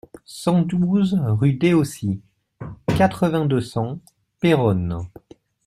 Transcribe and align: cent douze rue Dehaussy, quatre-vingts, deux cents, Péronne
cent 0.25 0.63
douze 0.63 1.15
rue 1.27 1.53
Dehaussy, 1.53 2.21
quatre-vingts, 2.97 3.45
deux 3.45 3.61
cents, 3.61 3.99
Péronne 4.39 4.97